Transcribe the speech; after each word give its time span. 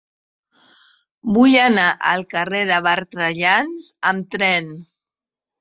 Vull 1.35 1.57
anar 1.65 1.83
al 2.13 2.25
carrer 2.33 2.63
de 2.71 2.81
Bertrellans 2.89 3.91
amb 4.15 4.37
tren. 4.39 4.77